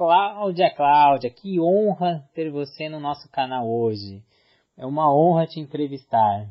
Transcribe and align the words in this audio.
Cláudia, 0.00 0.74
Cláudia, 0.74 1.28
que 1.28 1.60
honra 1.60 2.24
ter 2.32 2.50
você 2.50 2.88
no 2.88 2.98
nosso 2.98 3.30
canal 3.30 3.68
hoje. 3.68 4.24
É 4.78 4.86
uma 4.86 5.12
honra 5.12 5.44
te 5.46 5.60
entrevistar. 5.60 6.48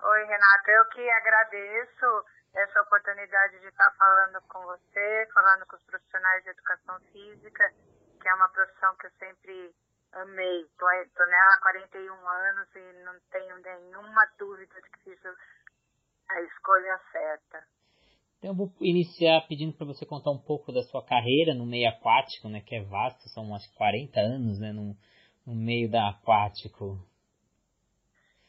Oi, 0.00 0.24
Renata, 0.26 0.70
eu 0.70 0.84
que 0.94 1.10
agradeço 1.10 2.06
essa 2.54 2.82
oportunidade 2.82 3.58
de 3.58 3.66
estar 3.66 3.90
falando 3.98 4.40
com 4.46 4.62
você, 4.62 5.28
falando 5.34 5.66
com 5.66 5.74
os 5.74 5.82
profissionais 5.86 6.44
de 6.44 6.50
educação 6.50 7.00
física, 7.10 7.68
que 8.22 8.28
é 8.28 8.34
uma 8.34 8.48
profissão 8.50 8.94
que 8.94 9.06
eu 9.08 9.12
sempre 9.18 9.74
amei. 10.12 10.60
Estou 10.70 11.26
nela 11.26 11.54
há 11.54 11.60
41 11.62 12.14
anos 12.14 12.68
e 12.76 12.92
não 13.02 13.18
tenho 13.32 13.58
nenhuma 13.58 14.24
dúvida 14.38 14.80
de 14.80 14.88
que 14.88 15.02
fiz 15.02 15.18
a 16.30 16.40
escolha 16.42 17.00
certa. 17.10 17.77
Então 18.38 18.50
eu 18.50 18.54
vou 18.54 18.72
iniciar 18.80 19.46
pedindo 19.48 19.76
para 19.76 19.86
você 19.86 20.06
contar 20.06 20.30
um 20.30 20.38
pouco 20.38 20.72
da 20.72 20.82
sua 20.82 21.04
carreira 21.04 21.54
no 21.54 21.66
meio 21.66 21.88
aquático, 21.88 22.48
né, 22.48 22.60
que 22.60 22.76
é 22.76 22.82
vasto, 22.82 23.28
são 23.28 23.42
umas 23.42 23.66
40 23.74 24.20
anos, 24.20 24.60
né, 24.60 24.72
no, 24.72 24.96
no 25.44 25.54
meio 25.54 25.90
da 25.90 26.08
aquático. 26.08 26.98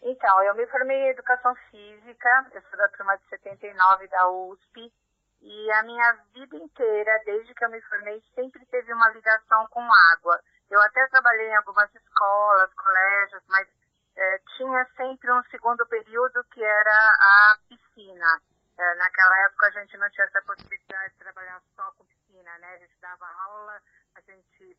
Então, 0.01 0.43
eu 0.43 0.55
me 0.55 0.65
formei 0.67 0.95
em 0.95 1.09
Educação 1.09 1.53
Física, 1.69 2.51
eu 2.53 2.61
sou 2.61 2.77
da 2.77 2.87
turma 2.89 3.17
de 3.17 3.27
79 3.29 4.07
da 4.07 4.29
USP, 4.29 4.93
e 5.41 5.71
a 5.71 5.83
minha 5.83 6.13
vida 6.33 6.55
inteira, 6.55 7.21
desde 7.25 7.53
que 7.53 7.65
eu 7.65 7.69
me 7.69 7.81
formei, 7.81 8.21
sempre 8.35 8.65
teve 8.67 8.93
uma 8.93 9.09
ligação 9.09 9.67
com 9.69 9.81
água. 10.13 10.39
Eu 10.69 10.81
até 10.81 11.05
trabalhei 11.07 11.49
em 11.49 11.55
algumas 11.55 11.93
escolas, 11.95 12.73
colégios, 12.73 13.43
mas 13.47 13.67
é, 14.15 14.39
tinha 14.57 14.85
sempre 14.95 15.31
um 15.31 15.43
segundo 15.43 15.85
período 15.87 16.43
que 16.51 16.63
era 16.63 17.09
a 17.19 17.57
piscina. 17.67 18.41
É, 18.79 18.95
naquela 18.95 19.37
época 19.45 19.67
a 19.67 19.71
gente 19.71 19.97
não 19.97 20.09
tinha 20.09 20.25
essa 20.25 20.41
possibilidade 20.43 21.11
de 21.11 21.19
trabalhar 21.19 21.61
só 21.75 21.91
com 21.91 22.05
piscina, 22.05 22.57
né? 22.59 22.75
A 22.75 22.77
gente 22.77 22.97
dava 23.01 23.27
aula, 23.27 23.83
a 24.15 24.21
gente 24.21 24.77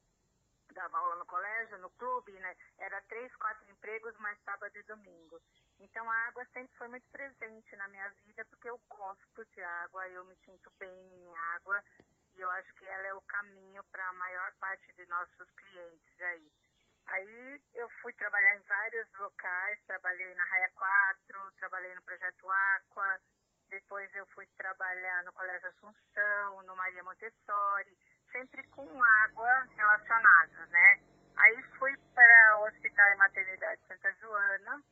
dava 0.72 0.96
aula 0.96 1.16
no 1.16 1.26
colégio, 1.26 1.76
no 1.76 1.90
clube, 1.90 2.32
né? 2.32 2.56
Era 2.78 2.98
três, 3.02 3.30
quatro 3.36 3.70
empregos, 3.70 4.16
mais 4.16 4.40
sábado 4.40 4.74
e 4.74 4.82
domingo. 4.84 5.38
Então 5.78 6.10
a 6.10 6.14
água 6.28 6.46
sempre 6.46 6.74
foi 6.78 6.88
muito 6.88 7.06
presente 7.10 7.76
na 7.76 7.88
minha 7.88 8.08
vida 8.24 8.42
porque 8.46 8.70
eu 8.70 8.80
gosto 8.88 9.44
de 9.44 9.62
água, 9.62 10.08
eu 10.08 10.24
me 10.24 10.36
sinto 10.46 10.70
bem 10.78 10.88
em 10.90 11.36
água 11.56 11.84
e 12.36 12.40
eu 12.40 12.50
acho 12.52 12.72
que 12.76 12.86
ela 12.86 13.06
é 13.06 13.12
o 13.12 13.20
caminho 13.22 13.84
para 13.92 14.08
a 14.08 14.14
maior 14.14 14.50
parte 14.54 14.90
de 14.94 15.04
nossos 15.08 15.50
clientes 15.50 16.20
aí. 16.22 16.50
Aí 17.06 17.62
eu 17.74 17.88
fui 18.00 18.14
trabalhar 18.14 18.56
em 18.56 18.62
vários 18.62 19.12
locais, 19.18 19.78
trabalhei 19.86 20.34
na 20.34 20.44
Raia 20.44 20.70
4, 20.74 21.52
trabalhei 21.58 21.94
no 21.94 22.02
Projeto 22.02 22.50
Aqua, 22.50 23.20
depois 23.70 24.12
eu 24.14 24.26
fui 24.26 24.46
trabalhar 24.56 25.22
no 25.24 25.32
Colégio 25.32 25.68
Assunção, 25.68 26.62
no 26.64 26.76
Maria 26.76 27.02
Montessori, 27.04 27.96
sempre 28.32 28.62
com 28.68 29.02
água 29.02 29.68
relacionada, 29.76 30.66
né? 30.66 31.00
Aí 31.36 31.62
fui 31.78 31.96
para 32.14 32.58
o 32.58 32.64
Hospital 32.66 33.12
e 33.12 33.16
Maternidade 33.16 33.80
Santa 33.86 34.12
Joana, 34.14 34.82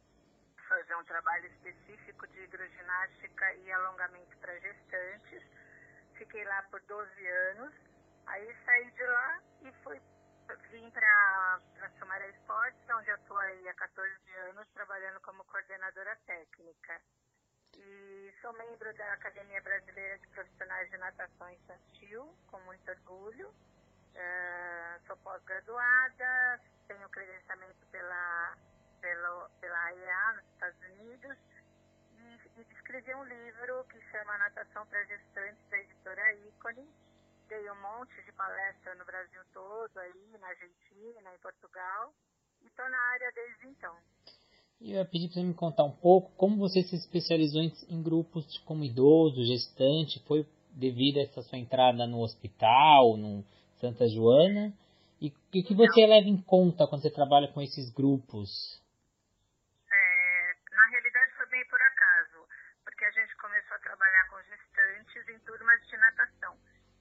fazer 0.69 0.95
um 0.95 1.05
trabalho 1.05 1.47
específico 1.47 2.27
de 2.29 2.41
hidroginástica 2.45 3.55
e 3.55 3.73
alongamento 3.73 4.37
para 4.39 4.59
gestantes. 4.61 5.42
Fiquei 6.15 6.45
lá 6.45 6.63
por 6.70 6.81
12 6.83 7.27
anos. 7.27 7.75
Aí 8.27 8.57
saí 8.65 8.91
de 8.92 9.07
lá 9.07 9.42
e 9.63 9.73
fui 9.83 10.01
vim 10.70 10.91
para 10.91 11.61
Sumaré 11.98 12.31
Esportes, 12.31 12.81
onde 12.97 13.11
eu 13.11 13.17
estou 13.17 13.37
aí 13.39 13.69
há 13.69 13.75
14 13.75 14.11
anos 14.51 14.67
trabalhando 14.73 15.20
como 15.20 15.45
coordenadora 15.45 16.17
técnica. 16.27 17.01
E 17.77 18.34
sou 18.41 18.52
membro 18.55 18.92
da 18.94 19.12
Academia 19.12 19.61
Brasileira 19.62 20.19
de 20.19 20.27
Profissionais 20.28 20.91
de 20.91 20.97
Natação 20.98 21.50
Infantil, 21.50 22.34
com 22.47 22.61
muito 22.61 22.91
orgulho. 22.91 23.48
Uh, 23.48 25.06
sou 25.06 25.16
pós-graduada, 25.19 26.61
tenho 26.89 27.08
credenciamento 27.11 27.86
pela, 27.92 28.56
pela, 29.00 29.50
pela 29.61 29.84
AEA 29.84 30.33
nos 30.33 30.45
Estados 30.52 30.80
Unidos 30.83 31.39
e, 32.12 32.61
e 32.61 32.67
escrevi 32.73 33.14
um 33.14 33.24
livro 33.24 33.84
que 33.84 34.01
chama 34.11 34.39
Natação 34.39 34.86
para 34.86 35.05
Gestantes, 35.05 35.68
da 35.68 35.78
editora 35.78 36.34
Ícone. 36.34 36.89
Dei 37.48 37.70
um 37.70 37.80
monte 37.80 38.23
de 38.23 38.33
palestra 38.33 38.95
no 38.96 39.05
Brasil 39.05 39.42
todo, 39.52 39.98
aí 39.98 40.36
na 40.39 40.48
Argentina, 40.48 41.34
em 41.34 41.39
Portugal, 41.39 42.14
e 42.61 42.67
estou 42.67 42.89
na 42.89 42.98
área 42.98 43.33
desde 43.33 43.68
então. 43.68 43.98
E 44.80 44.92
eu 44.92 44.98
ia 44.98 45.05
pedir 45.05 45.27
para 45.27 45.42
você 45.42 45.42
me 45.42 45.55
contar 45.55 45.84
um 45.84 45.96
pouco 45.96 46.30
como 46.36 46.56
você 46.56 46.83
se 46.83 46.94
especializou 46.94 47.62
em, 47.62 48.02
grupos 48.02 48.58
como 48.58 48.84
idoso, 48.84 49.44
gestante, 49.44 50.22
foi 50.27 50.46
devido 50.70 51.18
a 51.18 51.22
essa 51.22 51.42
sua 51.42 51.58
entrada 51.58 52.06
no 52.06 52.22
hospital, 52.22 53.16
no 53.16 53.42
Santa 53.80 54.06
Joana, 54.06 54.72
e 55.20 55.34
o 55.34 55.50
que 55.50 55.74
você 55.74 56.06
leva 56.06 56.28
em 56.28 56.40
conta 56.40 56.86
quando 56.86 57.02
você 57.02 57.11
trabalha 57.11 57.50
com 57.50 57.61
esses 57.61 57.90
grupos? 57.90 58.48
É, 59.90 60.55
na 60.70 60.86
realidade 60.86 61.34
foi 61.34 61.46
bem 61.46 61.66
por 61.66 61.83
acaso, 61.83 62.46
porque 62.84 63.05
a 63.05 63.10
gente 63.10 63.34
começou 63.36 63.74
a 63.74 63.80
trabalhar 63.80 64.30
com 64.30 64.39
gestantes 64.46 65.28
em 65.28 65.39
turmas 65.40 65.84
de 65.89 65.96
natação. 65.96 66.55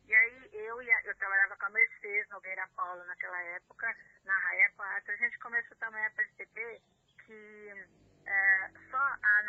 E 0.08 0.16
aí 0.16 0.50
eu, 0.54 0.82
eu 0.82 1.16
trabalhava 1.18 1.56
com 1.58 1.66
a 1.66 1.70
Mercedes 1.70 2.28
Nogueira 2.32 2.68
Paulo 2.76 3.06
naquela 3.06 3.40
época, 3.54 3.86
na 4.26 4.36
Raia 4.36 4.72
4, 4.76 5.14
a 5.14 5.18
gente 5.18 5.38
começou 5.38 5.78
também 5.78 6.04
a 6.04 6.12
perceber 6.12 6.82
que 7.28 7.88
é, 8.26 8.72
só 8.90 8.98
a 8.98 9.44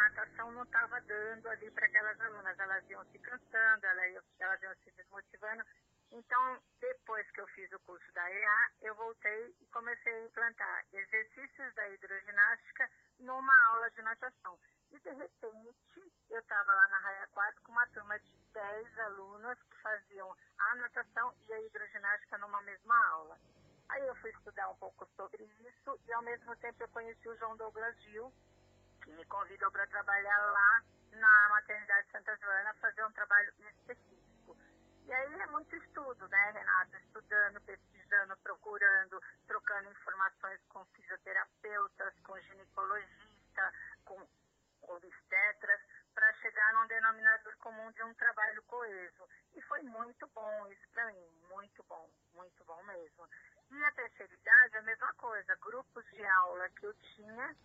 natação 0.49 0.53
não 0.53 0.63
estava 0.63 1.01
dando 1.03 1.49
ali 1.49 1.71
para 1.71 1.87
aquelas 1.87 2.21
alunas. 2.21 2.59
Elas 2.59 2.91
iam 2.91 3.05
se 3.07 3.19
cansando, 3.19 3.87
elas, 3.87 4.25
elas 4.39 4.63
iam 4.63 4.75
se 4.77 4.91
desmotivando. 4.93 5.65
Então, 6.11 6.63
depois 6.81 7.31
que 7.33 7.41
eu 7.41 7.47
fiz 7.49 7.71
o 7.73 7.79
curso 7.81 8.13
da 8.13 8.31
EA, 8.31 8.71
eu 8.83 8.95
voltei 8.95 9.55
e 9.61 9.67
comecei 9.67 10.13
a 10.13 10.25
implantar 10.25 10.85
exercícios 10.93 11.75
da 11.75 11.89
hidroginástica 11.91 12.91
numa 13.21 13.69
aula 13.69 13.91
de 13.91 14.03
natação. 14.03 14.59
E, 14.91 14.99
de 14.99 15.11
repente, 15.11 16.13
eu 16.31 16.41
estava 16.41 16.73
lá 16.73 16.89
na 16.89 16.99
Raia 16.99 17.29
4 17.33 17.63
com 17.63 17.73
uma 17.73 17.87
turma 17.89 18.19
de 18.21 18.39
10 18.55 18.99
alunas 19.01 19.59
que 19.65 19.83
faziam 19.83 20.35
a 20.59 20.75
natação 20.77 21.35
e 21.47 21.53
a 21.53 21.61
hidroginástica 21.61 22.39
numa 22.39 22.63
mesma 22.63 23.07
aula. 23.09 23.39
Aí 23.91 24.07
eu 24.07 24.15
fui 24.17 24.31
estudar 24.31 24.69
um 24.71 24.77
pouco 24.77 25.07
sobre 25.15 25.45
isso 25.45 26.01
e 26.07 26.13
ao 26.13 26.23
mesmo 26.23 26.57
tempo 26.57 26.83
eu 26.83 26.89
conheci 26.89 27.29
o 27.29 27.37
João 27.37 27.57
Douglas 27.57 27.99
Gil, 28.03 28.33
que 29.09 29.13
me 29.13 29.25
convidou 29.25 29.71
para 29.73 29.87
trabalhar 29.87 30.39
lá 30.53 30.83
na 31.13 31.49
maternidade 31.49 32.11
Santa 32.11 32.37
Joana, 32.37 32.75
fazer 32.75 33.03
um 33.05 33.13
trabalho 33.13 33.51
específico. 33.59 34.55
E 35.07 35.13
aí 35.13 35.41
é 35.41 35.47
muito 35.47 35.75
estudo, 35.77 36.29
né, 36.29 36.51
Renata? 36.51 36.99
Estudando, 36.99 37.59
pesquisando, 37.63 38.37
procurando, 38.43 39.19
trocando 39.47 39.91
informações 39.91 40.61
com 40.69 40.85
fisioterapeutas, 40.93 42.21
com 42.21 42.39
ginecologista, 42.39 43.73
com 44.05 44.29
obstetras, 44.83 45.81
para 46.13 46.31
chegar 46.35 46.75
num 46.75 46.87
denominador 46.89 47.57
comum 47.59 47.91
de 47.93 48.03
um 48.03 48.13
trabalho 48.15 48.63
coeso. 48.65 49.27
E 49.55 49.63
foi 49.63 49.83
muito 49.85 50.27
bom 50.35 50.67
isso 50.67 50.87
para 50.93 51.07
mim, 51.07 51.31
muito 51.49 51.83
bom, 51.85 52.11
muito 52.35 52.63
bom 52.65 52.83
mesmo. 52.83 53.27
E 53.71 53.85
a 53.85 53.93
terceira 53.93 54.35
idade, 54.35 54.77
a 54.77 54.83
mesma 54.83 55.15
coisa. 55.15 55.57
Grupos 55.57 56.05
de 56.11 56.25
aula 56.27 56.69
que 56.71 56.85
eu 56.85 56.95
tinha, 56.95 57.57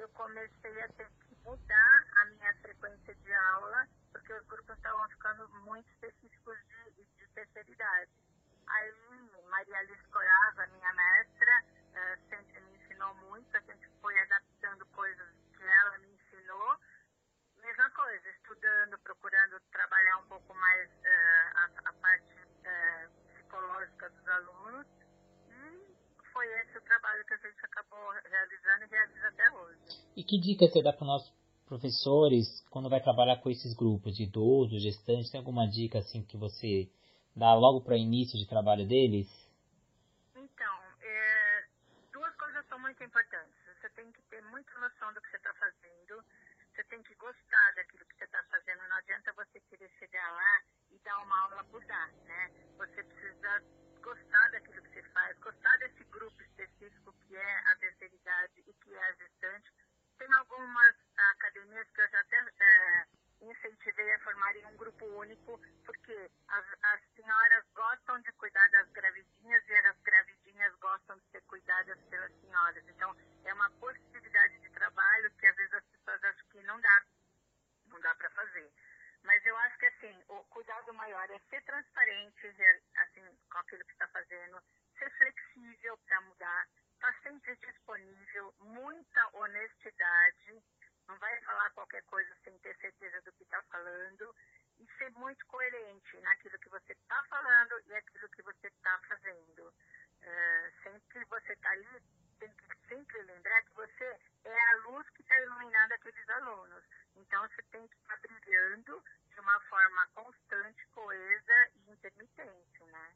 eu 0.00 0.08
comecei 0.10 0.80
a 0.80 0.88
ter 0.88 1.06
que 1.10 1.36
mudar 1.44 2.04
a 2.16 2.24
minha 2.24 2.54
frequência 2.62 3.14
de 3.14 3.32
aula, 3.34 3.86
porque 4.10 4.32
os 4.32 4.46
grupos 4.46 4.74
estavam 4.76 5.06
ficando 5.10 5.48
muito 5.66 5.86
específicos 5.90 6.56
de, 6.66 7.04
de 7.04 7.28
terceira 7.34 7.70
idade. 7.70 8.10
Aí, 8.66 8.92
Maria 9.50 9.78
Alice 9.78 10.08
Coraza, 10.08 10.66
minha 10.68 10.92
mestra, 10.94 11.64
eh, 11.94 12.18
sempre 12.30 12.60
me 12.60 12.76
ensinou 12.76 13.14
muito, 13.16 13.54
a 13.54 13.60
gente 13.60 13.88
foi 14.00 14.18
adaptando 14.20 14.86
coisas 14.86 15.28
que 15.54 15.64
ela 15.64 15.98
me 15.98 16.14
ensinou. 16.14 16.78
Mesma 17.58 17.90
coisa, 17.90 18.28
estudando, 18.30 18.98
procurando 19.00 19.60
trabalhar 19.70 20.16
um 20.18 20.28
pouco 20.28 20.54
mais 20.54 20.90
eh, 21.04 21.50
a, 21.56 21.70
a, 21.90 21.92
parte 21.92 22.48
eh, 22.64 23.08
psicológica 23.34 24.08
dos 24.08 24.28
alunos 24.28 24.86
foi 26.32 26.46
esse 26.60 26.78
o 26.78 26.80
trabalho 26.82 27.24
que 27.24 27.34
a 27.34 27.36
gente 27.36 27.64
acabou 27.64 28.10
realizando 28.24 28.84
e 28.84 28.88
realiza 28.88 29.28
até 29.28 29.50
hoje. 29.50 29.78
E 30.16 30.19
que 30.30 30.38
dica 30.38 30.70
você 30.70 30.80
dá 30.80 30.92
para 30.92 31.02
os 31.02 31.08
nossos 31.08 31.34
professores 31.66 32.46
quando 32.70 32.88
vai 32.88 33.02
trabalhar 33.02 33.42
com 33.42 33.50
esses 33.50 33.74
grupos 33.74 34.14
de 34.14 34.22
idosos, 34.22 34.80
gestantes? 34.80 35.28
Tem 35.28 35.40
alguma 35.40 35.66
dica 35.66 35.98
assim 35.98 36.22
que 36.22 36.36
você 36.36 36.88
dá 37.34 37.52
logo 37.54 37.82
para 37.82 37.94
o 37.94 37.98
início 37.98 38.38
de 38.38 38.46
trabalho 38.46 38.86
deles? 38.86 39.26
Então, 40.36 40.76
é, 41.02 41.66
duas 42.12 42.32
coisas 42.36 42.64
são 42.68 42.78
muito 42.78 43.02
importantes. 43.02 43.58
Você 43.74 43.90
tem 43.90 44.06
que 44.12 44.22
ter 44.30 44.40
muita 44.54 44.70
noção 44.78 45.12
do 45.12 45.20
que 45.20 45.30
você 45.30 45.36
está 45.36 45.52
fazendo. 45.54 46.22
Você 46.70 46.84
tem 46.84 47.02
que 47.02 47.14
gostar 47.16 47.74
daquilo 47.74 48.06
que 48.06 48.14
você 48.14 48.24
está 48.24 48.40
fazendo. 48.44 48.86
Não 48.88 48.96
adianta 48.98 49.32
você 49.32 49.58
querer 49.66 49.90
chegar 49.98 50.30
lá 50.30 50.62
e 50.92 50.98
dar 51.00 51.18
uma 51.24 51.40
aula 51.42 51.64
por 51.64 51.84
dar, 51.86 52.12
né? 52.30 52.52
Você 52.78 53.02
precisa 53.02 53.64
gostar 54.00 54.50
daquilo 54.52 54.80
que 54.80 54.90
você 54.90 55.02
faz, 55.10 55.36
gostar 55.40 55.76
desse 55.78 56.04
grupo 56.04 56.40
específico 56.40 57.12
que 57.26 57.36
é 57.36 57.58
a 57.72 57.76
terceira 57.76 58.14
idade 58.14 58.62
e 58.64 58.72
que 58.72 58.94
é 58.94 59.02
a 59.02 59.12
gestante 59.14 59.79
tem 60.20 60.32
algumas 60.34 60.96
academias 61.16 61.88
que 61.92 62.00
eu 62.02 62.08
já 62.10 62.20
até 62.20 62.36
é, 62.36 63.06
incentivei 63.40 64.14
a 64.14 64.18
formarem 64.20 64.66
um 64.66 64.76
grupo 64.76 65.06
único, 65.06 65.58
porque 65.86 66.30
as, 66.48 66.66
as 66.82 67.00
senhoras 67.16 67.64
gostam 67.74 68.20
de 68.20 68.30
cuidar 68.32 68.68
das 68.68 68.86
gravidinhas 68.90 69.66
e 69.66 69.74
as 69.74 69.98
gravidinhas 70.02 70.74
gostam 70.76 71.16
de 71.16 71.24
ser 71.30 71.40
cuidadas 71.44 71.98
pelas 72.10 72.30
senhoras. 72.42 72.86
Então, 72.86 73.16
é 73.46 73.54
uma 73.54 73.70
possibilidade 73.80 74.58
de 74.58 74.68
trabalho 74.70 75.30
que 75.38 75.46
às 75.46 75.56
vezes 75.56 75.72
as 75.72 75.84
pessoas 75.84 76.22
acham 76.22 76.48
que 76.50 76.62
não 76.64 76.78
dá, 76.78 77.02
não 77.86 78.00
dá 78.00 78.14
para 78.14 78.28
fazer. 78.30 78.70
Mas 79.22 79.44
eu 79.46 79.56
acho 79.56 79.78
que, 79.78 79.86
assim, 79.86 80.24
o 80.28 80.44
cuidado 80.44 80.92
maior 80.92 81.30
é 81.30 81.38
ser 81.48 81.62
transparente, 81.64 82.46
é, 82.46 82.80
assim, 82.96 83.26
com 83.50 83.58
aquilo 83.58 83.84
que 83.86 83.92
está 83.92 84.08
fazendo, 84.08 84.62
ser 84.98 85.10
flexível 85.16 85.96
para 86.06 86.20
mudar, 86.22 86.66
estar 87.00 87.12
tá 87.12 87.18
sempre 87.22 87.56
disponível, 87.56 88.54
muita 88.60 89.28
honestidade, 89.32 90.62
não 91.08 91.18
vai 91.18 91.40
falar 91.40 91.70
qualquer 91.70 92.02
coisa 92.04 92.36
sem 92.44 92.56
ter 92.58 92.76
certeza 92.76 93.22
do 93.22 93.32
que 93.32 93.42
está 93.42 93.62
falando 93.62 94.34
e 94.78 94.86
ser 94.98 95.10
muito 95.12 95.44
coerente 95.46 96.20
naquilo 96.20 96.58
que 96.58 96.68
você 96.68 96.92
está 96.92 97.24
falando 97.24 97.80
e 97.86 97.94
aquilo 97.94 98.28
que 98.28 98.42
você 98.42 98.66
está 98.66 98.98
fazendo. 99.08 99.68
Uh, 100.22 100.82
sempre 100.82 101.24
você 101.24 101.52
está 101.54 101.70
ali, 101.70 102.02
tem 102.38 102.52
que 102.52 102.88
sempre 102.88 103.22
lembrar 103.22 103.62
que 103.62 103.72
você 103.72 104.18
é 104.44 104.70
a 104.72 104.76
luz 104.88 105.08
que 105.10 105.22
está 105.22 105.40
iluminando 105.40 105.94
aqueles 105.94 106.28
alunos. 106.28 106.84
Então 107.16 107.48
você 107.48 107.62
tem 107.72 107.88
que 107.88 107.96
estar 107.96 108.16
tá 108.16 108.28
brilhando 108.28 109.02
de 109.30 109.40
uma 109.40 109.60
forma 109.60 110.06
constante, 110.08 110.86
coesa 110.88 111.70
e 111.76 111.92
intermitente, 111.92 112.84
né? 112.84 113.14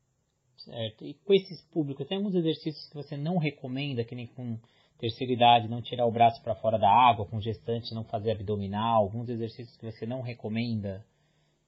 Certo. 0.56 1.04
E 1.04 1.14
com 1.14 1.34
esses 1.34 1.60
públicos, 1.70 2.06
tem 2.06 2.16
alguns 2.16 2.34
exercícios 2.34 2.88
que 2.88 2.94
você 2.94 3.16
não 3.16 3.38
recomenda, 3.38 4.04
que 4.04 4.14
nem 4.14 4.26
com 4.26 4.58
terceira 4.98 5.32
idade, 5.32 5.68
não 5.68 5.82
tirar 5.82 6.06
o 6.06 6.12
braço 6.12 6.42
para 6.42 6.54
fora 6.54 6.78
da 6.78 6.88
água, 6.88 7.26
com 7.26 7.40
gestante 7.40 7.94
não 7.94 8.04
fazer 8.04 8.32
abdominal, 8.32 9.02
alguns 9.02 9.28
exercícios 9.28 9.76
que 9.76 9.84
você 9.84 10.06
não 10.06 10.22
recomenda? 10.22 11.04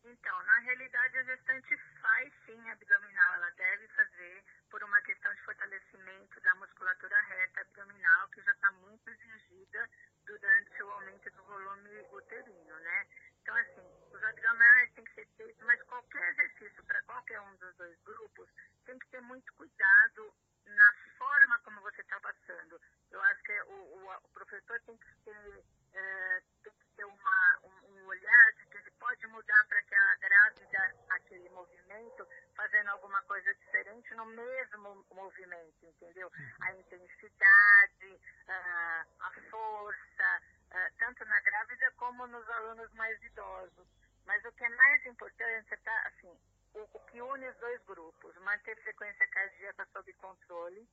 Então, 0.04 0.36
na 0.46 0.58
realidade, 0.60 1.18
a 1.18 1.24
gestante 1.24 1.76
faz 2.00 2.32
sim 2.46 2.58
abdominal, 2.70 3.34
ela 3.34 3.50
deve 3.50 3.88
fazer 3.88 4.44
por 4.70 4.82
uma 4.82 5.00
questão 5.02 5.32
de 5.34 5.40
fortalecimento 5.42 6.40
da 6.40 6.54
musculatura 6.54 7.16
reta 7.28 7.60
abdominal, 7.60 8.28
que 8.28 8.42
já 8.42 8.52
está 8.52 8.72
muito 8.72 9.10
exigida 9.10 9.88
durante 10.26 10.82
o 10.82 10.90
aumento 10.90 11.30
do 11.30 11.42
volume 11.44 11.90
uterino, 12.12 12.74
né? 12.80 13.06
Então, 13.46 13.56
assim, 13.58 13.86
os 14.10 14.24
abdominais 14.24 14.92
têm 14.94 15.04
que 15.04 15.14
ser 15.14 15.28
feitos, 15.36 15.64
mas 15.64 15.80
qualquer 15.84 16.30
exercício 16.30 16.84
para 16.84 17.00
qualquer 17.02 17.40
um 17.42 17.56
dos 17.58 17.76
dois 17.76 17.96
grupos 18.02 18.48
tem 18.84 18.98
que 18.98 19.06
ter 19.06 19.20
muito 19.20 19.52
cuidado 19.52 20.34
na 20.66 20.92
forma 21.16 21.58
como 21.60 21.80
você 21.80 22.00
está 22.00 22.18
passando. 22.18 22.80
Eu 23.10 23.22
acho 23.22 23.42
que 23.44 23.60
o, 23.62 23.72
o, 23.72 24.16
o 24.24 24.28
professor 24.30 24.80
tem 24.80 24.96
que 24.98 25.14
ter, 25.24 25.64
é, 25.94 26.42
tem 26.64 26.72
que 26.72 26.86
ter 26.96 27.04
uma, 27.04 27.58
um, 27.62 27.92
um, 27.92 28.06
olhar 28.06 28.52
de 28.54 28.66
que 28.66 28.78
ele 28.78 28.90
pode 28.98 29.26
mudar 29.28 29.64
para 29.68 29.82
que 29.82 29.94
a 29.94 30.14
grávida, 30.16 30.94
aquele 31.10 31.48
movimento, 31.50 32.26
fazendo 32.56 32.90
alguma 32.90 33.22
coisa 33.22 33.54
diferente 33.54 34.12
no 34.14 34.26
mesmo 34.26 35.06
movimento, 35.12 35.86
entendeu? 35.86 36.30
A 36.62 36.72
intensidade, 36.72 38.20
uh, 38.48 39.06
a 39.20 39.30
força, 39.50 40.42
uh, 40.72 40.96
tanto 40.98 41.24
na 41.26 41.40
grávida 41.40 41.90
como 41.92 42.26
nos 42.26 42.48
alunos 42.50 42.92
mais 42.94 43.22
idosos. 43.22 43.86
Mas 44.24 44.44
o 44.44 44.52
que 44.52 44.64
é 44.64 44.68
mais 44.70 45.06
importante 45.06 45.72
é 45.72 45.76
tá, 45.76 46.02
assim, 46.06 46.36
o, 46.74 46.88
o 46.92 47.00
que 47.06 47.20
une 47.20 47.48
os 47.48 47.56
dois 47.58 47.82
grupos, 47.84 48.36
manter 48.66 48.82
frequência 48.82 49.26
cardíaca 49.28 49.86
sob 49.92 50.12
controle, 50.14 50.88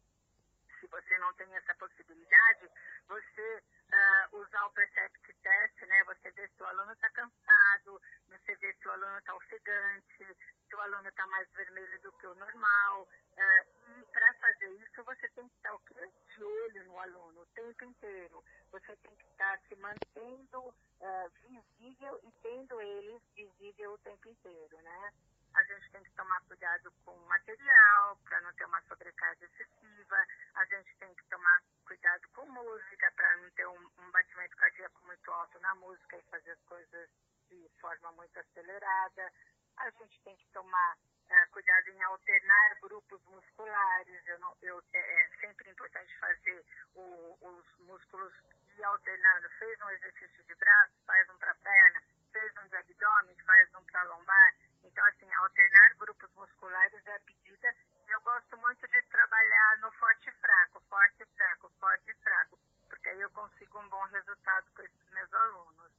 se 0.80 0.88
você 0.88 1.18
não 1.18 1.34
tem 1.34 1.56
essa 1.56 1.74
possibilidade, 1.76 2.70
você 3.08 3.64
uh, 3.90 4.38
usar 4.38 4.66
o 4.66 4.72
Percept 4.72 5.34
Test, 5.42 5.82
né? 5.88 6.04
Você 6.04 6.32
vê 6.32 6.48
se 6.48 6.62
o 6.62 6.66
aluno 6.68 6.92
está 6.92 7.10
cansado, 7.10 8.02
você 8.28 8.56
vê 8.58 8.74
se 8.74 8.88
o 8.88 8.92
aluno 8.92 9.18
está 9.18 9.34
ofegante, 9.34 10.38
se 10.68 10.76
o 10.76 10.82
aluno 10.82 11.08
está 11.08 11.26
mais 11.28 11.50
vermelho 11.54 12.00
do 12.02 12.12
que 12.14 12.28
o 12.28 12.36
normal. 12.36 13.04
Uh, 13.04 14.00
e 14.00 14.06
para 14.12 14.34
fazer 14.36 14.70
isso, 14.74 15.04
você 15.04 15.28
tem 15.30 15.48
que 15.48 15.56
estar 15.56 15.74
o 15.74 15.80
quê? 15.80 16.12
de 16.36 16.44
olho 16.44 16.86
no 16.86 17.00
aluno 17.00 17.42
o 17.42 17.46
tempo 17.48 17.86
inteiro. 17.86 18.44
Você 18.72 18.96
tem 18.98 19.16
que 19.16 19.26
estar 19.26 19.60
se 19.68 19.76
mantendo 19.78 20.60
uh, 20.60 21.32
visível 21.48 22.20
e 22.24 22.32
tendo 22.42 22.80
ele 22.82 23.20
visível 23.36 23.94
o 23.94 23.98
tempo 24.00 24.30
inteiro, 24.30 24.78
né? 24.82 25.14
A 25.56 25.64
gente 25.64 25.92
tem 25.92 26.04
que 26.04 26.12
tomar 26.12 26.42
cuidado 26.42 26.92
com 27.06 27.12
o 27.12 27.28
material, 27.28 28.18
para 28.24 28.42
não 28.42 28.54
ter 28.54 28.66
uma 28.66 28.82
sobrecarga 28.84 29.46
excessiva, 29.46 30.28
a 30.56 30.66
gente 30.66 30.96
tem 30.98 31.14
que 31.14 31.24
tomar 31.26 31.62
cuidado 31.86 32.28
com 32.34 32.46
música, 32.46 33.12
para 33.12 33.38
não 33.38 33.50
ter 33.52 33.68
um, 33.68 33.92
um, 34.00 34.12
batimento 34.12 34.56
cardíaco 34.58 35.06
muito 35.06 35.32
alto 35.32 35.60
na 35.60 35.76
música 35.76 36.18
e 36.18 36.22
fazer 36.24 36.52
as 36.52 36.62
coisas 36.64 37.10
de 37.50 37.70
forma 37.80 38.12
muito 38.14 38.40
acelerada, 38.40 39.32
a 39.78 39.90
gente 39.92 40.22
tem 40.24 40.36
que 40.38 40.48
tomar 40.48 40.96
uh, 40.96 41.52
cuidado 41.52 41.88
em 41.90 42.02
alternar 42.02 42.76
grupos 42.82 43.24
musculares, 43.26 44.28
eu 44.28 44.40
não, 44.40 44.58
eu, 44.62 44.84
é, 44.94 45.00
é, 45.00 45.30
sempre 45.40 45.70
importante 45.70 46.18
fazer 46.18 46.66
o, 46.96 47.38
os 47.42 47.80
músculos 47.80 48.34
ir 48.76 48.84
alternando, 48.84 49.50
fez 49.60 49.80
um 49.82 49.90
exercício 49.92 50.44
de 50.46 50.56
braço, 50.56 50.94
faz 51.06 51.30
um 51.30 51.38
para 51.38 51.54
perna, 51.56 52.02
fez 52.32 52.52
um 52.58 52.68
de 52.68 52.76
abdômen, 52.76 53.38
faz 53.46 53.76
um 53.76 53.84
para 53.86 54.04
lombar, 54.04 54.54
então, 54.84 55.06
assim, 55.06 55.32
alternar 55.34 55.96
grupos 55.96 56.30
musculares 56.36 57.08
é 57.08 57.16
a 57.16 57.20
pedida. 57.22 57.76
Eu 58.08 58.22
gosto 58.22 58.58
muito 58.58 58.88
de 58.88 59.02
trabalhar 59.04 59.78
no 59.80 59.92
forte 59.94 60.30
e 60.30 60.32
fraco, 60.34 60.82
forte 60.90 61.24
e 61.24 61.26
fraco, 61.38 61.70
forte 61.80 62.12
e 62.12 62.16
fraco, 62.16 62.60
porque 62.90 63.10
aí 63.10 63.22
eu 63.22 63.32
consigo 63.32 63.80
um 63.80 63.90
bom 63.90 64.04
resultado 64.04 64.70
com 64.76 64.82
esses 64.84 65.10
meus 65.12 65.34
alunos. 65.34 65.92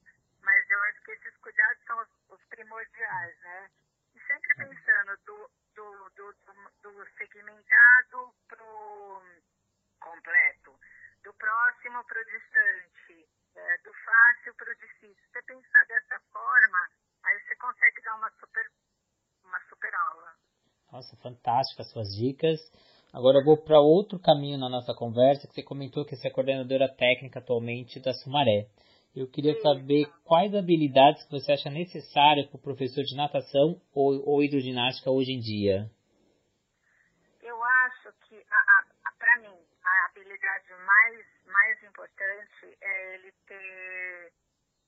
Mas 0.43 0.71
eu 0.71 0.83
acho 0.85 1.01
que 1.03 1.13
esses 1.13 1.37
cuidados 1.39 1.85
são 1.87 1.99
os, 1.99 2.09
os 2.29 2.45
primordiais, 2.47 3.39
né? 3.41 3.71
E 4.15 4.21
sempre 4.21 4.55
pensando 4.55 5.17
do, 5.25 5.51
do, 5.75 6.11
do, 6.11 6.33
do, 6.33 6.71
do 6.83 7.07
segmentado 7.17 8.35
para 8.47 8.63
o 8.63 9.23
completo, 9.99 10.79
do 11.23 11.33
próximo 11.35 12.05
para 12.05 12.21
o 12.21 12.25
distante, 12.27 13.29
é, 13.57 13.79
do 13.79 13.95
fácil 14.55 14.57
para 14.57 14.71
o 14.71 14.77
difícil. 14.77 15.29
Você 15.33 15.43
pensar 15.43 15.85
dessa 15.87 16.21
forma, 16.33 16.79
aí 17.25 17.41
você 17.41 17.57
consegue 17.57 18.03
dar 18.05 18.17
uma 18.17 18.31
super 18.41 18.65
uma 19.45 19.61
super 19.69 19.95
aula. 19.95 20.33
Nossa, 20.93 21.17
fantástica 21.17 21.83
as 21.83 21.91
suas 21.91 22.09
dicas. 22.17 22.61
Agora 23.13 23.39
eu 23.39 23.45
vou 23.45 23.63
para 23.63 23.81
outro 23.81 24.19
caminho 24.19 24.59
na 24.59 24.69
nossa 24.69 24.95
conversa, 24.95 25.47
que 25.47 25.55
você 25.55 25.63
comentou 25.63 26.05
que 26.05 26.17
você 26.17 26.29
é 26.29 26.31
coordenadora 26.31 26.89
técnica 26.89 27.39
atualmente 27.39 28.01
da 28.01 28.13
Sumaré. 28.13 28.67
Eu 29.15 29.31
queria 29.31 29.55
saber 29.61 30.11
quais 30.25 30.53
habilidades 30.55 31.23
que 31.25 31.31
você 31.31 31.53
acha 31.53 31.71
necessárias 31.71 32.47
para 32.47 32.57
o 32.57 32.63
professor 32.63 33.05
de 33.05 33.15
natação 33.15 33.81
ou, 33.95 34.29
ou 34.29 34.43
hidroginástica 34.43 35.11
hoje 35.11 35.33
em 35.33 35.41
dia. 35.41 35.89
Eu 37.41 37.63
acho 37.63 38.13
que, 38.27 38.45
para 39.19 39.39
mim, 39.39 39.57
a 39.85 40.07
habilidade 40.07 40.71
mais, 40.85 41.27
mais 41.47 41.85
importante 41.85 42.77
é 42.81 43.15
ele 43.15 43.33
ter 43.47 44.24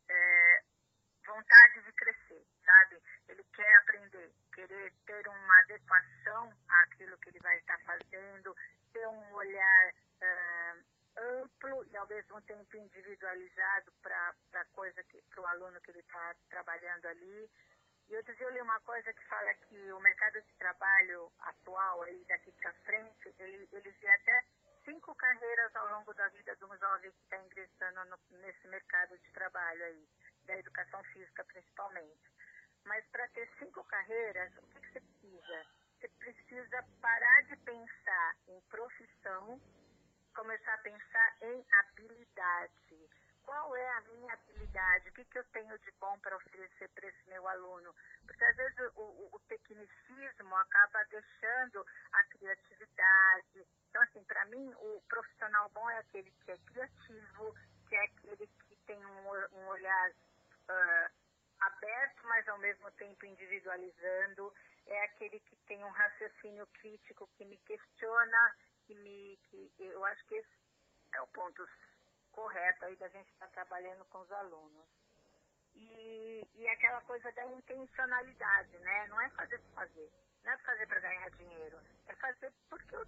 é, 0.08 0.62
vontade 1.26 1.82
de 1.82 1.92
crescer, 1.92 2.46
sabe? 2.64 3.02
Ele 3.28 3.44
quer 3.52 3.76
aprender, 3.78 4.32
querer 4.54 4.92
ter 5.04 5.28
uma 5.28 5.60
adequação 5.60 6.52
àquilo 6.68 7.18
que 7.18 7.30
ele 7.30 7.40
vai 7.40 7.58
estar 7.58 7.78
fazendo, 7.80 8.54
ter 8.92 9.06
um 9.08 9.32
olhar 9.34 9.92
uh, 10.22 10.84
amplo 11.18 11.84
e 11.90 11.96
ao 11.96 12.06
mesmo 12.06 12.40
tempo 12.42 12.76
individualizado 12.76 13.92
para 14.02 14.34
a 14.54 14.64
coisa 14.66 15.04
para 15.30 15.40
o 15.40 15.46
aluno 15.46 15.80
que 15.80 15.90
ele 15.90 16.00
está 16.00 16.34
trabalhando 16.48 17.06
ali. 17.06 17.50
E 18.08 18.16
outro 18.16 18.34
dia 18.36 18.46
eu 18.46 18.52
li 18.52 18.60
uma 18.60 18.80
coisa 18.80 19.12
que 19.12 19.24
fala 19.24 19.52
que 19.54 19.92
o 19.92 20.00
mercado 20.00 20.40
de 20.40 20.54
trabalho 20.54 21.32
atual, 21.40 22.02
aí 22.02 22.24
daqui 22.28 22.52
para 22.52 22.72
frente, 22.84 23.34
ele, 23.38 23.68
ele 23.72 23.90
vê 23.90 24.08
até 24.08 24.44
cinco 24.86 25.14
carreiras 25.16 25.74
ao 25.74 25.90
longo 25.90 26.14
da 26.14 26.28
vida 26.28 26.54
de 26.54 26.64
um 26.64 26.78
jovem 26.78 27.10
que 27.10 27.22
está 27.24 27.36
ingressando 27.38 28.04
no, 28.04 28.38
nesse 28.38 28.68
mercado 28.68 29.18
de 29.18 29.32
trabalho 29.32 29.84
aí 29.84 30.08
da 30.44 30.56
educação 30.56 31.02
física 31.12 31.44
principalmente. 31.44 32.32
Mas 32.84 33.04
para 33.08 33.28
ter 33.30 33.50
cinco 33.58 33.82
carreiras, 33.84 34.56
o 34.58 34.66
que, 34.68 34.80
que 34.80 34.92
você 34.92 35.00
precisa? 35.00 35.66
Você 35.98 36.08
precisa 36.08 36.84
parar 37.00 37.42
de 37.42 37.56
pensar 37.56 38.36
em 38.46 38.60
profissão, 38.70 39.60
começar 40.34 40.74
a 40.74 40.78
pensar 40.78 41.36
em 41.40 41.66
habilidade. 41.72 43.10
Qual 43.42 43.76
é 43.76 43.90
a 43.90 44.00
minha 44.02 44.32
habilidade? 44.32 45.08
O 45.08 45.12
que, 45.12 45.24
que 45.24 45.38
eu 45.38 45.44
tenho 45.50 45.78
de 45.78 45.90
bom 46.00 46.18
para 46.20 46.36
oferecer 46.36 46.88
para 46.90 47.08
esse 47.08 47.28
meu 47.28 47.46
aluno? 47.48 47.94
Porque 48.26 48.44
às 48.44 48.56
vezes 48.56 48.78
o, 48.94 49.00
o, 49.00 49.36
o 49.36 49.40
tecnicismo 49.48 50.54
acaba 50.56 51.04
deixando 51.04 51.84
a 52.12 52.24
criatividade. 52.24 52.65
Mim, 54.56 54.72
o 54.78 55.02
profissional 55.06 55.68
bom 55.74 55.88
é 55.90 55.98
aquele 55.98 56.30
que 56.30 56.50
é 56.50 56.56
criativo, 56.56 57.54
que 57.88 57.94
é 57.94 58.04
aquele 58.04 58.46
que 58.46 58.76
tem 58.86 59.04
um, 59.04 59.28
um 59.52 59.66
olhar 59.66 60.10
uh, 60.10 61.10
aberto, 61.60 62.26
mas 62.26 62.48
ao 62.48 62.56
mesmo 62.58 62.90
tempo 62.92 63.26
individualizando. 63.26 64.52
É 64.86 65.04
aquele 65.04 65.40
que 65.40 65.56
tem 65.66 65.84
um 65.84 65.90
raciocínio 65.90 66.66
crítico, 66.68 67.28
que 67.36 67.44
me 67.44 67.58
questiona, 67.58 68.56
que 68.86 68.94
me. 68.94 69.36
Que, 69.50 69.70
eu 69.78 70.02
acho 70.06 70.24
que 70.26 70.36
esse 70.36 70.48
é 71.12 71.20
o 71.20 71.26
ponto 71.26 71.68
correto 72.32 72.86
aí 72.86 72.96
da 72.96 73.08
gente 73.08 73.28
estar 73.32 73.48
tá 73.48 73.52
trabalhando 73.52 74.06
com 74.06 74.20
os 74.20 74.32
alunos. 74.32 74.86
E, 75.74 76.48
e 76.54 76.68
aquela 76.68 77.02
coisa 77.02 77.30
da 77.32 77.44
intencionalidade, 77.46 78.78
né? 78.78 79.06
Não 79.08 79.20
é 79.20 79.28
fazer 79.30 79.58
por 79.58 79.74
fazer, 79.74 80.10
não 80.44 80.52
é 80.52 80.58
fazer 80.58 80.86
para 80.86 81.00
ganhar 81.00 81.30
dinheiro, 81.32 81.78
é 82.06 82.14
fazer 82.14 82.50
porque 82.70 82.96
eu, 82.96 83.06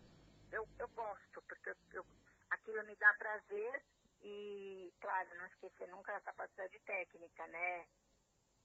eu, 0.52 0.68
eu 0.78 0.88
gosto, 0.88 1.42
porque 1.42 1.70
eu, 1.70 1.76
eu, 1.92 2.06
aquilo 2.50 2.84
me 2.84 2.96
dá 2.96 3.12
prazer 3.14 3.82
e, 4.22 4.92
claro, 5.00 5.28
não 5.36 5.46
esquecer 5.46 5.88
nunca 5.88 6.16
a 6.16 6.20
capacidade 6.20 6.78
técnica, 6.80 7.46
né? 7.48 7.86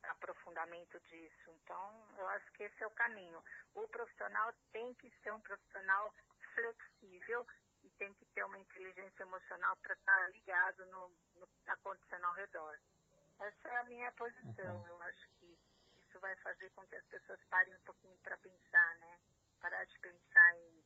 aprofundamento 0.03 0.99
disso. 1.01 1.51
Então, 1.63 2.07
eu 2.17 2.27
acho 2.29 2.51
que 2.53 2.63
esse 2.63 2.83
é 2.83 2.87
o 2.87 2.91
caminho. 2.91 3.43
O 3.73 3.87
profissional 3.87 4.53
tem 4.71 4.93
que 4.95 5.09
ser 5.21 5.31
um 5.31 5.41
profissional 5.41 6.13
flexível 6.53 7.45
e 7.83 7.89
tem 7.91 8.13
que 8.13 8.25
ter 8.27 8.43
uma 8.43 8.59
inteligência 8.59 9.23
emocional 9.23 9.75
para 9.77 9.93
estar 9.93 10.29
ligado 10.31 10.85
no, 10.87 11.09
no 11.35 11.47
que 11.47 11.59
está 11.59 11.73
acontecendo 11.73 12.25
ao 12.25 12.33
redor. 12.33 12.79
Essa 13.39 13.67
é 13.69 13.77
a 13.77 13.83
minha 13.85 14.11
posição. 14.13 14.75
Uhum. 14.75 14.87
Eu 14.87 15.01
acho 15.03 15.29
que 15.39 15.57
isso 15.97 16.19
vai 16.19 16.35
fazer 16.37 16.69
com 16.71 16.85
que 16.87 16.95
as 16.95 17.05
pessoas 17.05 17.39
parem 17.49 17.73
um 17.75 17.81
pouquinho 17.81 18.17
para 18.19 18.37
pensar, 18.37 18.95
né? 18.97 19.19
Parar 19.59 19.85
de 19.85 19.99
pensar 19.99 20.55
em 20.57 20.83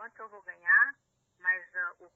quanto 0.00 0.18
eu 0.18 0.28
vou 0.30 0.42
ganhar, 0.44 0.94
mas 1.40 1.62
uh, 1.74 2.04
o, 2.04 2.10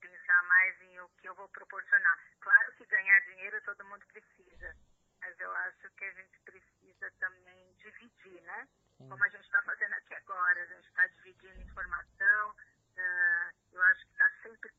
pensar 0.00 0.42
mais 0.48 0.82
em 0.82 0.98
o 0.98 1.08
que 1.10 1.28
eu 1.28 1.34
vou 1.36 1.48
proporcionar. 1.50 2.18
Claro 2.40 2.72
que 2.72 2.84
ganhar 2.86 3.20
dinheiro 3.20 3.62
todo 3.62 3.84
mundo 3.84 4.04
precisa, 4.08 4.76
mas 5.20 5.38
eu 5.38 5.52
acho 5.52 5.90
que 5.92 6.04
a 6.06 6.12
gente 6.12 6.40
precisa 6.40 7.12
também 7.20 7.72
dividir, 7.74 8.42
né? 8.42 8.68
Sim. 8.98 9.08
Como 9.08 9.22
a 9.22 9.28
gente 9.28 9.44
está 9.44 9.62
fazendo 9.62 9.92
aqui 9.92 10.14
agora, 10.14 10.60
a 10.60 10.66
gente 10.66 10.88
está 10.88 11.06
dividindo 11.06 11.62
informação, 11.62 12.50
uh, 12.50 13.50
eu 13.70 13.82
acho 13.82 14.06
que 14.06 14.12
está 14.12 14.30
sempre 14.42 14.70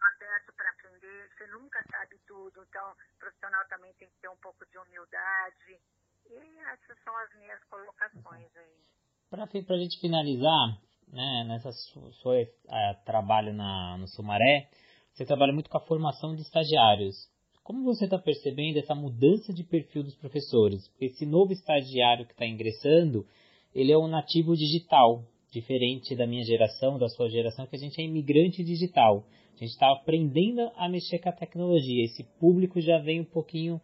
aberto 0.00 0.52
para 0.54 0.70
aprender, 0.70 1.28
você 1.28 1.46
nunca 1.48 1.84
sabe 1.90 2.18
tudo, 2.26 2.62
então 2.62 2.90
o 2.90 3.18
profissional 3.18 3.68
também 3.68 3.92
tem 3.96 4.08
que 4.08 4.16
ter 4.16 4.28
um 4.30 4.36
pouco 4.38 4.64
de 4.64 4.78
humildade. 4.78 5.78
E 6.24 6.58
essas 6.72 6.98
são 7.04 7.14
as 7.18 7.34
minhas 7.34 7.62
colocações 7.64 8.56
aí. 8.56 8.80
Para 9.28 9.44
a 9.44 9.78
gente 9.78 10.00
finalizar, 10.00 10.80
né, 11.12 11.44
nessa 11.46 11.72
sua 11.72 12.42
uh, 12.42 13.04
trabalho 13.04 13.52
na, 13.52 13.96
no 13.98 14.06
Sumaré, 14.08 14.68
você 15.12 15.24
trabalha 15.24 15.52
muito 15.52 15.68
com 15.68 15.76
a 15.76 15.86
formação 15.86 16.34
de 16.34 16.42
estagiários. 16.42 17.16
Como 17.62 17.84
você 17.84 18.04
está 18.04 18.18
percebendo 18.18 18.78
essa 18.78 18.94
mudança 18.94 19.52
de 19.52 19.62
perfil 19.62 20.02
dos 20.02 20.16
professores? 20.16 20.90
Esse 21.00 21.26
novo 21.26 21.52
estagiário 21.52 22.26
que 22.26 22.32
está 22.32 22.46
ingressando, 22.46 23.26
ele 23.74 23.92
é 23.92 23.98
um 23.98 24.08
nativo 24.08 24.56
digital, 24.56 25.24
diferente 25.52 26.16
da 26.16 26.26
minha 26.26 26.44
geração, 26.44 26.98
da 26.98 27.08
sua 27.08 27.28
geração, 27.28 27.66
que 27.66 27.76
a 27.76 27.78
gente 27.78 28.00
é 28.00 28.04
imigrante 28.04 28.64
digital. 28.64 29.24
A 29.54 29.58
gente 29.58 29.72
está 29.72 29.92
aprendendo 29.92 30.70
a 30.74 30.88
mexer 30.88 31.18
com 31.18 31.28
a 31.28 31.32
tecnologia. 31.32 32.04
Esse 32.04 32.24
público 32.38 32.80
já 32.80 32.98
vem 32.98 33.20
um 33.20 33.24
pouquinho 33.24 33.80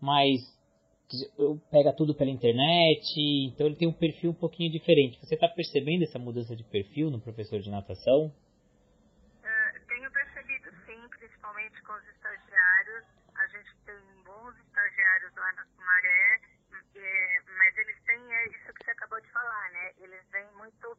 mais 0.00 0.40
pega 1.70 1.92
tudo 1.92 2.14
pela 2.14 2.30
internet, 2.30 3.14
então 3.48 3.66
ele 3.66 3.76
tem 3.76 3.88
um 3.88 3.92
perfil 3.92 4.30
um 4.30 4.34
pouquinho 4.34 4.70
diferente. 4.70 5.18
Você 5.20 5.34
está 5.34 5.48
percebendo 5.48 6.04
essa 6.04 6.18
mudança 6.18 6.54
de 6.54 6.64
perfil 6.64 7.10
no 7.10 7.20
professor 7.20 7.60
de 7.60 7.70
natação? 7.70 8.26
Uh, 8.26 9.86
tenho 9.88 10.10
percebido 10.10 10.70
sim, 10.84 11.00
principalmente 11.18 11.80
com 11.82 11.92
os 11.92 12.08
estagiários. 12.08 13.04
A 13.34 13.46
gente 13.46 13.70
tem 13.86 13.96
bons 14.24 14.54
estagiários 14.66 15.34
lá 15.34 15.52
na 15.52 15.64
Sumaré, 15.64 16.40
mas 17.56 17.78
eles 17.78 17.96
têm 18.04 18.34
é 18.34 18.48
isso 18.48 18.72
que 18.74 18.84
você 18.84 18.90
acabou 18.90 19.20
de 19.20 19.28
falar, 19.30 19.70
né? 19.72 19.92
Eles 20.00 20.20
vêm 20.30 20.46
muito 20.56 20.98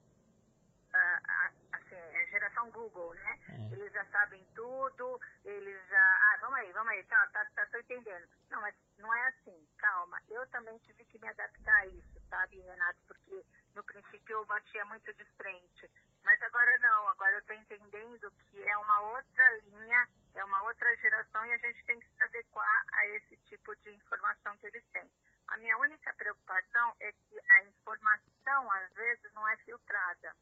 assim, 1.89 2.17
é 2.17 2.25
geração 2.27 2.69
Google, 2.71 3.13
né? 3.15 3.39
É. 3.49 3.73
Eles 3.73 3.91
já 3.91 4.05
sabem 4.05 4.45
tudo, 4.55 5.19
eles 5.43 5.87
já. 5.87 6.17
Ah, 6.21 6.37
vamos 6.41 6.59
aí, 6.59 6.71
vamos 6.71 6.89
aí, 6.89 7.03
tá, 7.05 7.27
tá, 7.27 7.45
tá, 7.55 7.65
tô 7.67 7.79
entendendo. 7.79 8.27
Não, 8.49 8.61
mas 8.61 8.75
não 8.97 9.13
é 9.13 9.27
assim, 9.27 9.67
calma. 9.77 10.21
Eu 10.29 10.45
também 10.47 10.77
tive 10.79 11.03
que 11.05 11.19
me 11.19 11.27
adaptar 11.27 11.75
a 11.75 11.87
isso, 11.87 12.21
sabe, 12.29 12.59
Renato? 12.59 12.99
Porque 13.07 13.43
no 13.75 13.83
princípio 13.83 14.33
eu 14.33 14.45
batia 14.45 14.85
muito 14.85 15.13
de 15.13 15.25
frente. 15.37 15.89
Mas 16.23 16.41
agora 16.43 16.77
não, 16.79 17.07
agora 17.09 17.35
eu 17.35 17.43
tô 17.43 17.53
entendendo 17.53 18.31
que 18.31 18.63
é 18.63 18.77
uma 18.77 19.01
outra 19.01 19.57
linha, 19.63 20.07
é 20.35 20.43
uma 20.43 20.63
outra 20.63 20.95
geração 20.97 21.45
e 21.45 21.53
a 21.53 21.57
gente 21.57 21.83
tem 21.85 21.99
que 21.99 22.09
se 22.09 22.23
adequar 22.23 22.85
a 22.91 23.07
esse 23.07 23.37
tipo 23.47 23.75
de 23.77 23.91
informação 23.91 24.57
que 24.57 24.67
eles 24.67 24.83
têm. 24.91 25.09
A 25.47 25.57
minha 25.57 25.77
única 25.77 26.13
preocupação 26.13 26.95
é 26.99 27.11
que 27.11 27.39
a 27.49 27.63
informação, 27.63 28.71
às 28.71 28.93
vezes, 28.93 29.33
não 29.33 29.47
é 29.47 29.57
filtrada? 29.57 30.35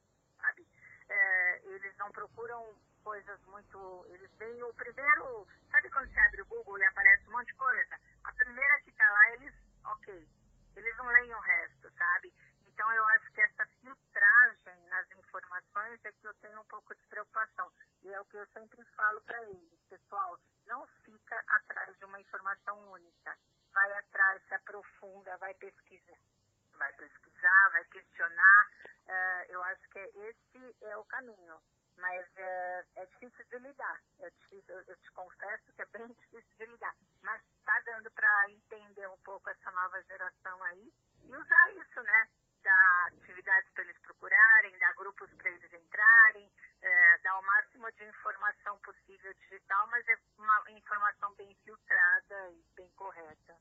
É, 1.27 1.62
eles 1.65 1.98
não 1.98 2.10
procuram 2.12 2.74
coisas 3.03 3.39
muito. 3.48 4.05
Eles 4.07 4.31
veem 4.38 4.63
o 4.63 4.74
primeiro. 4.74 5.46
Sabe 5.69 5.89
quando 5.89 6.10
você 6.10 6.19
abre 6.19 6.41
o 6.41 6.46
Google 6.46 6.77
e 6.77 6.86
aparece 6.86 7.27
um 7.27 7.31
monte 7.31 7.48
de 7.48 7.55
coisa? 7.55 8.00
A 8.24 8.31
primeira 8.31 8.79
que 8.81 8.91
está 8.91 9.10
lá, 9.12 9.31
eles. 9.34 9.53
Ok. 9.84 10.27
Eles 10.75 10.98
não 10.98 11.07
leem 11.07 11.34
o 11.34 11.39
resto, 11.39 11.91
sabe? 11.98 12.34
Então 12.65 12.93
eu 12.93 13.05
acho 13.07 13.31
que 13.34 13.41
essa 13.41 13.65
filtragem 13.81 14.88
nas 14.89 15.12
informações 15.12 16.00
é 16.05 16.12
que 16.13 16.27
eu 16.27 16.34
tenho 16.36 16.62
um 16.62 16.65
pouco 16.65 16.96
de 16.96 17.03
preocupação. 17.07 17.72
E 18.03 18.13
é 18.13 18.22
o 18.22 18.25
que 18.25 18.38
eu 18.38 18.48
sempre 18.53 18.84
falo 18.96 19.19
para 19.22 19.43
eles, 19.43 19.79
pessoal, 19.89 20.39
não 20.65 20.86
fica 21.03 21.43
atrás 21.48 21.98
de 21.98 22.05
uma 22.05 22.22
informação 22.22 22.91
única. 22.91 23.36
Vai 23.74 23.91
atrás, 23.98 24.41
se 24.48 24.53
aprofunda, 24.53 25.36
vai 25.38 25.53
pesquisar. 25.55 26.17
Vai 26.77 26.93
pesquisar, 26.93 27.69
vai 27.72 27.84
questionar. 27.86 28.67
Uh, 29.07 29.43
eu 29.50 29.63
acho 29.63 29.89
que 29.89 30.00
esse 30.00 30.75
é 30.81 30.98
o 30.98 31.05
caminho 31.05 31.60
mas 31.98 32.25
é, 32.38 32.86
é 32.96 33.05
difícil 33.05 33.46
de 33.46 33.57
lidar. 33.60 34.01
É 34.19 34.29
difícil, 34.29 34.63
eu, 34.75 34.84
eu, 34.88 34.98
te 34.98 35.12
confesso 35.12 35.74
que 35.74 35.81
é 35.81 35.86
bem 35.88 36.07
difícil 36.13 36.57
de 36.57 36.65
lidar. 36.65 36.96
Mas 37.22 37.41
está 37.60 37.79
dando 37.81 38.10
para 38.12 38.51
entender 38.51 39.07
um 39.07 39.17
pouco 39.17 39.50
essa 39.50 39.72
nova 39.72 40.01
geração 40.03 40.63
aí 40.63 40.93
e 41.24 41.36
usar 41.36 41.72
isso, 41.72 42.01
né? 42.03 42.29
Dar 42.63 43.07
atividades 43.07 43.69
para 43.72 43.84
eles 43.84 43.98
procurarem, 44.00 44.77
dar 44.79 44.93
grupos 44.96 45.34
para 45.36 45.50
eles 45.50 45.74
entrarem, 45.74 46.51
é, 46.81 47.17
dar 47.19 47.39
o 47.39 47.46
máximo 47.46 47.91
de 47.91 48.03
informação 48.05 48.79
possível 48.79 49.34
digital, 49.34 49.88
mas 49.88 50.07
é 50.07 50.17
uma 50.38 50.72
informação 50.72 51.34
bem 51.36 51.55
filtrada 51.63 52.50
e 52.51 52.63
bem 52.75 52.89
correta. 52.91 53.57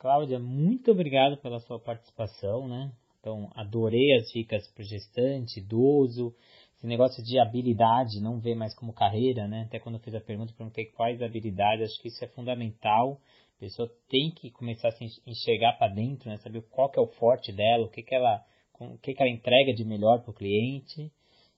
Cláudia, 0.00 0.38
muito 0.38 0.90
obrigado 0.92 1.36
pela 1.42 1.60
sua 1.60 1.78
participação, 1.78 2.66
né? 2.66 2.90
Então, 3.20 3.50
adorei 3.54 4.16
as 4.16 4.32
dicas 4.32 4.66
para 4.72 4.82
gestante, 4.82 5.60
idoso, 5.60 6.34
esse 6.74 6.86
negócio 6.86 7.22
de 7.22 7.38
habilidade, 7.38 8.18
não 8.18 8.40
ver 8.40 8.54
mais 8.54 8.74
como 8.74 8.94
carreira, 8.94 9.46
né? 9.46 9.64
Até 9.66 9.78
quando 9.78 9.96
eu 9.96 10.00
fiz 10.00 10.14
a 10.14 10.20
pergunta, 10.22 10.54
perguntei 10.56 10.86
quais 10.86 11.20
habilidades, 11.20 11.90
acho 11.90 12.00
que 12.00 12.08
isso 12.08 12.24
é 12.24 12.28
fundamental. 12.28 13.20
A 13.58 13.60
pessoa 13.60 13.92
tem 14.08 14.30
que 14.30 14.50
começar 14.50 14.88
a 14.88 14.92
se 14.92 15.04
enxergar 15.26 15.74
para 15.74 15.92
dentro, 15.92 16.30
né? 16.30 16.38
Saber 16.38 16.62
qual 16.70 16.88
que 16.90 16.98
é 16.98 17.02
o 17.02 17.12
forte 17.18 17.52
dela, 17.52 17.84
o 17.84 17.90
que, 17.90 18.02
que 18.02 18.14
ela, 18.14 18.42
o 18.80 18.96
que, 18.96 19.12
que 19.12 19.22
ela 19.22 19.30
entrega 19.30 19.74
de 19.74 19.84
melhor 19.84 20.22
para 20.22 20.30
o 20.30 20.34
cliente. 20.34 21.12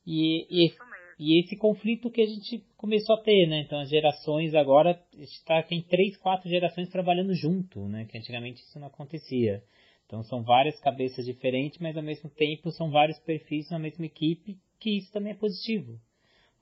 E, 0.04 0.48
e, 0.50 0.74
e, 1.22 1.40
esse 1.40 1.56
conflito 1.56 2.10
que 2.10 2.20
a 2.20 2.26
gente 2.26 2.64
começou 2.76 3.14
a 3.14 3.22
ter, 3.22 3.46
né? 3.46 3.60
Então 3.60 3.78
as 3.78 3.88
gerações 3.88 4.54
agora 4.54 5.00
está 5.14 5.62
tem 5.62 5.80
três, 5.82 6.16
quatro 6.16 6.48
gerações 6.48 6.90
trabalhando 6.90 7.32
junto, 7.34 7.86
né? 7.88 8.06
Que 8.06 8.18
antigamente 8.18 8.60
isso 8.62 8.80
não 8.80 8.88
acontecia. 8.88 9.62
Então 10.04 10.22
são 10.24 10.42
várias 10.42 10.78
cabeças 10.80 11.24
diferentes, 11.24 11.78
mas 11.78 11.96
ao 11.96 12.02
mesmo 12.02 12.28
tempo 12.28 12.70
são 12.72 12.90
vários 12.90 13.18
perfis 13.20 13.70
na 13.70 13.78
mesma 13.78 14.04
equipe 14.04 14.58
que 14.80 14.98
isso 14.98 15.12
também 15.12 15.32
é 15.32 15.36
positivo. 15.36 15.98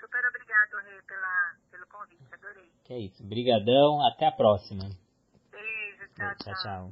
Super 0.00 0.26
obrigado, 0.26 0.78
Rê, 0.78 1.02
pela, 1.02 1.54
pelo 1.70 1.86
convite. 1.86 2.34
Adorei. 2.34 2.72
Que 2.84 2.94
é 2.94 2.98
isso. 3.00 3.22
Brigadão. 3.22 4.02
Até 4.06 4.28
a 4.28 4.32
próxima. 4.32 4.88
Beijo. 5.50 6.08
tchau. 6.14 6.34
tchau. 6.36 6.54
tchau. 6.62 6.88